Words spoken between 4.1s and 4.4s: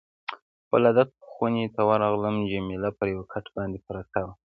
وه.